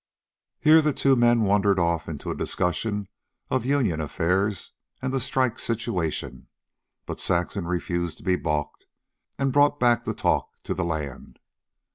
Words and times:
Here 0.59 0.81
the 0.81 0.93
two 0.93 1.15
men 1.15 1.43
wandered 1.43 1.77
off 1.77 2.09
into 2.09 2.31
a 2.31 2.35
discussion 2.35 3.07
of 3.51 3.65
union 3.65 4.01
affairs 4.01 4.71
and 4.99 5.13
the 5.13 5.19
strike 5.19 5.59
situation; 5.59 6.47
but 7.05 7.19
Saxon 7.19 7.67
refused 7.67 8.17
to 8.17 8.23
be 8.23 8.35
balked, 8.35 8.87
and 9.37 9.53
brought 9.53 9.79
back 9.79 10.03
the 10.03 10.15
talk 10.15 10.49
to 10.63 10.73
the 10.73 10.83
land. 10.83 11.37